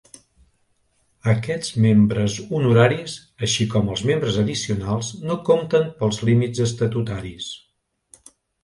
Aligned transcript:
Aquests 1.33 1.75
Membres 1.83 2.37
Honoraris, 2.59 3.19
així 3.49 3.69
com 3.75 3.93
els 3.97 4.03
Membres 4.13 4.41
Addicionals 4.47 5.15
no 5.29 5.39
compten 5.53 5.87
pels 6.03 6.23
límits 6.33 6.67
estatutaris. 6.69 7.55